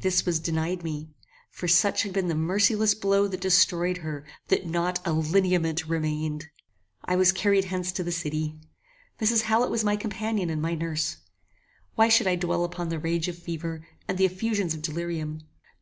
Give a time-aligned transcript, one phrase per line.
[0.00, 1.10] This was denied me;
[1.50, 6.46] for such had been the merciless blow that destroyed her, that not a LINEAMENT REMAINED!
[7.04, 8.54] I was carried hence to the city.
[9.20, 9.42] Mrs.
[9.42, 11.18] Hallet was my companion and my nurse.
[11.96, 15.42] Why should I dwell upon the rage of fever, and the effusions of delirium?